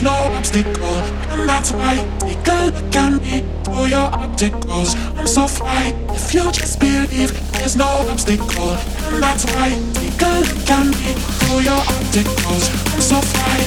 there's 0.00 0.12
no 0.16 0.36
obstacle, 0.36 0.96
and 1.30 1.48
that's 1.48 1.72
why 1.72 1.96
take 2.20 2.48
a 2.48 2.72
look 2.72 2.96
at 2.96 3.12
me 3.20 3.44
through 3.64 3.86
your 3.86 4.08
opticals. 4.10 4.96
I'm 5.18 5.26
so 5.26 5.46
fly. 5.46 5.94
If 6.08 6.32
you 6.32 6.50
just 6.52 6.80
believe 6.80 7.32
there's 7.52 7.76
no 7.76 7.84
obstacle, 8.08 8.70
and 8.70 9.22
that's 9.22 9.44
why 9.44 9.68
take 9.92 10.22
a 10.22 10.40
look 10.40 10.70
at 10.70 10.86
me 10.86 11.12
through 11.40 11.60
your 11.68 11.82
opticals. 11.84 12.64
I'm 12.94 13.00
so 13.00 13.20
fly, 13.20 13.59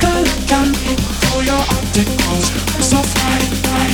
take 0.00 0.02
a 0.02 0.20
look 0.20 0.52
at 0.52 0.68
me, 0.68 1.09
all 1.32 1.42
your 1.42 1.54
opticals. 1.54 2.46
So 2.82 2.96
fine, 2.96 3.40
fine. 3.62 3.89